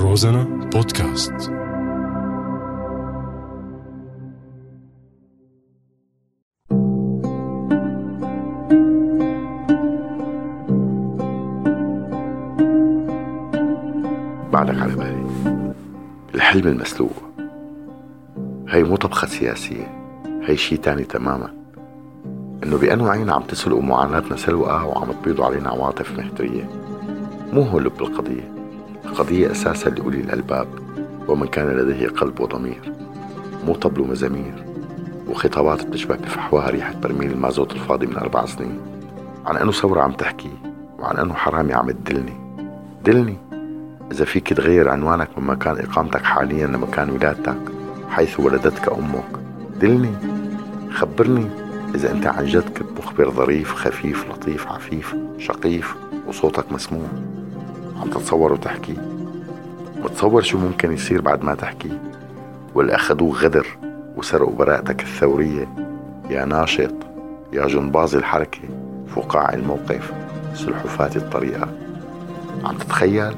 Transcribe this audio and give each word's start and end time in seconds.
روزانا 0.00 0.44
بودكاست. 0.44 1.32
بعدك 14.52 14.78
على 14.78 14.96
بالي. 14.96 15.26
الحلم 16.34 16.66
المسلوق 16.66 17.12
هي 18.68 18.82
مو 18.82 18.96
طبخة 18.96 19.26
سياسية. 19.26 20.14
هي 20.42 20.56
شي 20.56 20.76
تاني 20.76 21.04
تماما. 21.04 21.54
إنه 22.64 22.78
بأنواعين 22.78 23.30
عم 23.30 23.42
تسلقوا 23.42 23.82
معاناتنا 23.82 24.36
سلوقة 24.36 24.86
وعم 24.86 25.12
تبيضوا 25.12 25.44
علينا 25.44 25.68
عواطف 25.68 26.18
محترية 26.18 26.68
مو 27.52 27.62
هو 27.62 27.78
لب 27.78 28.00
القضية 28.00 28.57
القضية 29.18 29.50
أساسا 29.50 29.90
لأولي 29.90 30.20
الألباب 30.20 30.66
ومن 31.28 31.46
كان 31.46 31.66
لديه 31.66 32.08
قلب 32.08 32.40
وضمير 32.40 32.92
مو 33.66 33.74
طبل 33.74 34.00
ومزامير 34.00 34.64
وخطابات 35.28 35.86
بتشبه 35.86 36.16
بفحواها 36.16 36.70
ريحة 36.70 36.94
برميل 37.02 37.30
المازوت 37.30 37.72
الفاضي 37.72 38.06
من 38.06 38.16
أربع 38.16 38.46
سنين. 38.46 38.80
عن 39.46 39.56
أنه 39.56 39.72
ثورة 39.72 40.00
عم 40.00 40.12
تحكي 40.12 40.50
وعن 40.98 41.16
أنه 41.16 41.34
حرامي 41.34 41.72
عم 41.72 41.90
تدلني. 41.90 42.32
دلني؟ 43.04 43.36
إذا 44.12 44.24
فيك 44.24 44.52
تغير 44.52 44.88
عنوانك 44.88 45.38
من 45.38 45.46
مكان 45.46 45.78
إقامتك 45.78 46.22
حاليا 46.22 46.66
لمكان 46.66 47.10
ولادتك 47.10 47.60
حيث 48.10 48.40
ولدتك 48.40 48.88
أمك. 48.88 49.38
دلني؟ 49.80 50.12
خبرني 50.92 51.46
إذا 51.94 52.12
أنت 52.12 52.26
عن 52.26 52.44
جد 52.44 52.78
كنت 52.78 52.98
مخبر 52.98 53.30
ظريف 53.30 53.74
خفيف 53.74 54.30
لطيف 54.30 54.66
عفيف 54.66 55.16
شقيف 55.38 55.94
وصوتك 56.26 56.72
مسموع. 56.72 57.37
عم 58.02 58.10
تتصور 58.10 58.52
وتحكي؟ 58.52 58.96
متصور 60.02 60.42
شو 60.42 60.58
ممكن 60.58 60.92
يصير 60.92 61.20
بعد 61.20 61.44
ما 61.44 61.54
تحكي؟ 61.54 61.98
واللي 62.74 62.94
أخدوه 62.94 63.34
غدر 63.34 63.66
وسرقوا 64.16 64.56
براءتك 64.56 65.02
الثورية. 65.02 65.68
يا 66.30 66.44
ناشط 66.44 66.94
يا 67.52 67.66
جنباز 67.66 68.14
الحركة 68.14 68.60
فقاع 69.14 69.54
الموقف 69.54 70.12
سلحفاة 70.54 71.16
الطريقة. 71.16 71.68
عم 72.64 72.76
تتخيل؟ 72.76 73.34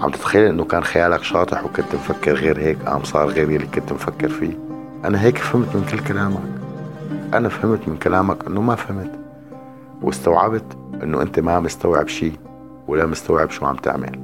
عم 0.00 0.10
تتخيل 0.10 0.44
إنه 0.44 0.64
كان 0.64 0.84
خيالك 0.84 1.22
شاطح 1.22 1.64
وكنت 1.64 1.94
مفكر 1.94 2.32
غير 2.34 2.58
هيك؟ 2.58 2.78
قام 2.86 3.04
صار 3.04 3.28
غير 3.28 3.50
يلي 3.50 3.66
كنت 3.66 3.92
مفكر 3.92 4.28
فيه؟ 4.28 4.58
أنا 5.04 5.22
هيك 5.22 5.38
فهمت 5.38 5.76
من 5.76 5.84
كل 5.90 5.98
كلامك. 5.98 6.42
أنا 7.34 7.48
فهمت 7.48 7.88
من 7.88 7.96
كلامك 7.96 8.46
إنه 8.46 8.60
ما 8.60 8.74
فهمت. 8.74 9.10
واستوعبت 10.02 10.76
إنه 11.02 11.22
أنت 11.22 11.40
ما 11.40 11.60
مستوعب 11.60 12.08
شي. 12.08 12.32
ولا 12.88 13.06
مستوعب 13.06 13.50
شو 13.50 13.66
عم 13.66 13.76
تعمل. 13.76 14.18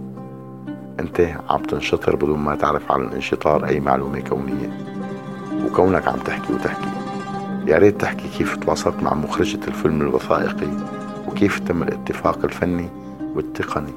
أنت 1.00 1.20
عم 1.50 1.62
تنشطر 1.62 2.16
بدون 2.16 2.38
ما 2.38 2.54
تعرف 2.54 2.92
عن 2.92 3.00
الانشطار 3.00 3.66
أي 3.66 3.80
معلومة 3.80 4.20
كونية. 4.20 4.70
وكونك 5.66 6.08
عم 6.08 6.18
تحكي 6.18 6.52
وتحكي. 6.52 6.88
يا 7.66 7.78
ريت 7.78 8.00
تحكي 8.00 8.28
كيف 8.28 8.56
تواصلت 8.56 9.02
مع 9.02 9.14
مخرجة 9.14 9.60
الفيلم 9.68 10.00
الوثائقي 10.00 10.68
وكيف 11.28 11.58
تم 11.58 11.82
الاتفاق 11.82 12.44
الفني 12.44 12.88
والتقني. 13.34 13.92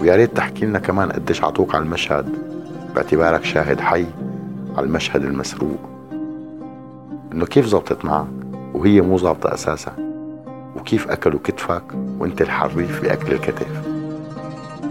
ويا 0.00 0.16
ريت 0.16 0.36
تحكي 0.36 0.66
لنا 0.66 0.78
كمان 0.78 1.12
قديش 1.12 1.44
عطوك 1.44 1.74
على 1.74 1.84
المشهد. 1.84 2.28
باعتبارك 2.94 3.44
شاهد 3.44 3.80
حي 3.80 4.06
على 4.76 4.86
المشهد 4.86 5.24
المسروق. 5.24 5.80
إنه 7.32 7.46
كيف 7.46 7.66
زبطت 7.66 8.04
معك؟ 8.04 8.26
وهي 8.74 9.00
مو 9.00 9.18
ظابطة 9.18 9.54
أساسا. 9.54 10.11
وكيف 10.82 11.10
أكلوا 11.10 11.40
كتفك 11.44 11.82
وأنت 12.18 12.42
الحريف 12.42 13.02
بأكل 13.02 13.32
الكتف 13.32 13.82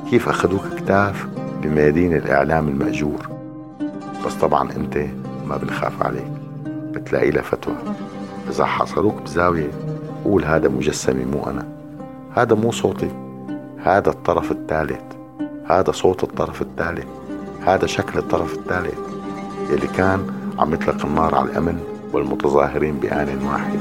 كيف 0.09 0.30
أخذوك 0.30 0.61
كتاف 0.78 1.28
بميادين 1.61 2.14
الإعلام 2.14 2.67
المأجور؟ 2.67 3.30
بس 4.25 4.33
طبعا 4.33 4.72
أنت 4.72 4.98
ما 5.48 5.58
بنخاف 5.58 6.03
عليك. 6.03 6.31
بتلاقي 6.66 7.32
لها 7.32 7.42
فتوى. 7.42 7.76
إذا 8.49 8.66
حصروك 8.66 9.21
بزاوية 9.21 9.71
قول 10.26 10.45
هذا 10.45 10.70
مجسمي 10.70 11.26
مو 11.26 11.43
أنا. 11.49 11.67
هذا 12.36 12.55
مو 12.55 12.71
صوتي. 12.71 13.11
هذا 13.83 14.10
الطرف 14.10 14.52
الثالث. 14.52 15.04
هذا 15.66 15.92
صوت 15.92 16.23
الطرف 16.23 16.61
الثالث. 16.61 17.08
هذا 17.66 17.86
شكل 17.86 18.20
الطرف 18.20 18.54
الثالث. 18.54 18.99
اللي 19.70 19.87
كان 19.87 20.27
عم 20.60 20.73
يطلق 20.73 21.05
النار 21.05 21.36
على 21.36 21.49
الأمن 21.49 21.91
والمتظاهرين 22.14 22.95
بآن 22.99 23.39
واحد. 23.45 23.80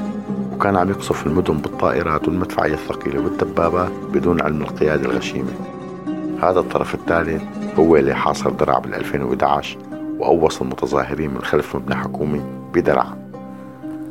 وكان 0.55 0.77
عم 0.77 0.91
يقصف 0.91 1.27
المدن 1.27 1.57
بالطائرات 1.57 2.29
والمدفعية 2.29 2.75
الثقيلة 2.75 3.21
والدبابات 3.21 3.91
بدون 4.13 4.41
علم 4.41 4.63
القيادة 4.63 5.11
الغشيمة. 5.11 5.53
هذا 6.43 6.61
الطرف 6.61 6.95
الثالث 6.95 7.43
هو 7.79 7.97
اللي 7.97 8.15
حاصر 8.15 8.51
درع 8.51 8.79
بال 8.79 8.95
2011 8.95 9.79
وقوص 10.19 10.61
المتظاهرين 10.61 11.31
من 11.35 11.43
خلف 11.43 11.77
مبنى 11.77 11.95
حكومي 11.95 12.43
بدرع. 12.75 13.07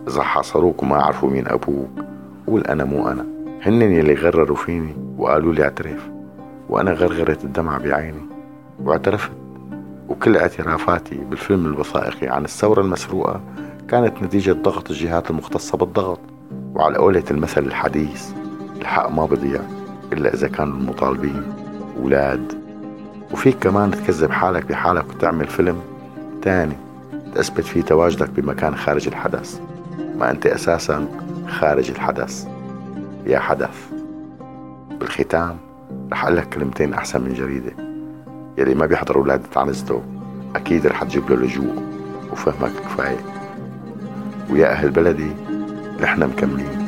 إذا 0.07 0.21
حاصروك 0.21 0.83
وما 0.83 0.95
عرفوا 0.95 1.29
مين 1.29 1.47
أبوك. 1.47 1.89
قول 2.47 2.61
أنا 2.61 2.85
مو 2.85 3.07
أنا. 3.07 3.25
هن 3.61 3.81
يلي 3.81 4.13
غرروا 4.13 4.57
فيني 4.57 4.95
وقالوا 5.17 5.53
لي 5.53 5.63
اعترف 5.63 6.09
وأنا 6.69 6.91
غرغرت 6.91 7.43
الدمع 7.43 7.77
بعيني 7.77 8.21
واعترفت. 8.83 9.31
وكل 10.09 10.37
اعترافاتي 10.37 11.15
بالفيلم 11.15 11.65
الوثائقي 11.65 12.27
عن 12.27 12.45
الثورة 12.45 12.81
المسروقة 12.81 13.41
كانت 13.89 14.23
نتيجة 14.23 14.51
ضغط 14.51 14.89
الجهات 14.89 15.29
المختصة 15.29 15.77
بالضغط 15.77 16.19
وعلى 16.73 16.97
قولة 16.97 17.23
المثل 17.31 17.63
الحديث 17.63 18.31
الحق 18.81 19.11
ما 19.11 19.25
بضيع 19.25 19.61
إلا 20.13 20.33
إذا 20.33 20.47
كانوا 20.47 20.77
المطالبين 20.77 21.43
أولاد. 21.97 22.53
وفيك 23.31 23.59
كمان 23.59 23.91
تكذب 23.91 24.31
حالك 24.31 24.65
بحالك 24.65 25.09
وتعمل 25.09 25.47
فيلم 25.47 25.81
تاني 26.41 26.75
تثبت 27.35 27.61
فيه 27.61 27.81
تواجدك 27.81 28.29
بمكان 28.29 28.75
خارج 28.75 29.07
الحدث. 29.07 29.59
ما 30.15 30.31
أنت 30.31 30.45
أساسا 30.45 31.07
خارج 31.47 31.89
الحدث. 31.89 32.47
يا 33.25 33.39
حدث. 33.39 33.89
بالختام 34.99 35.57
رح 36.11 36.23
أقول 36.23 36.37
لك 36.37 36.49
كلمتين 36.49 36.93
أحسن 36.93 37.21
من 37.21 37.33
جريدة. 37.33 37.71
يلي 38.57 38.75
ما 38.75 38.85
بيحضر 38.85 39.17
ولادة 39.17 39.49
عنزته 39.55 40.01
أكيد 40.55 40.87
رح 40.87 41.03
تجيب 41.03 41.29
له 41.29 41.35
لجوء 41.35 41.83
وفهمك 42.31 42.71
كفاية. 42.71 43.38
ويا 44.49 44.71
أهل 44.71 44.89
بلدي 44.89 45.31
نحن 46.01 46.23
مكملين. 46.23 46.87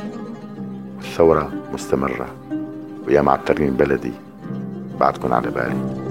والثورة 0.98 1.52
مستمرة 1.74 2.28
ويا 3.08 3.22
معترين 3.22 3.74
بلدي 3.74 4.12
بعدكن 5.00 5.34
على 5.34 5.50
بالي. 5.52 6.11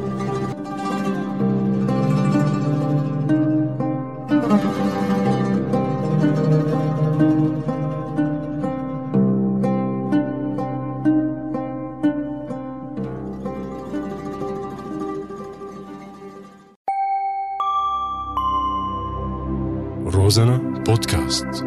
روزانا 20.12 20.59
بودكاست 20.87 21.65